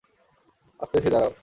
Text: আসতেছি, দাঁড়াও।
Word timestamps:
আসতেছি, 0.79 1.09
দাঁড়াও। 1.09 1.31